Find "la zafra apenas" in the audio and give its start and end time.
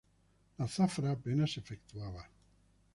0.57-1.51